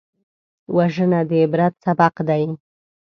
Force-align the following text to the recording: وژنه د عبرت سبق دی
وژنه 0.75 1.19
د 1.29 1.31
عبرت 1.43 1.73
سبق 1.85 2.15
دی 2.29 2.43